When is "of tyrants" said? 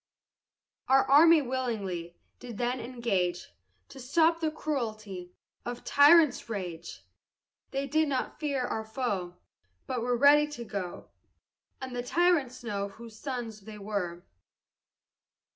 5.63-6.49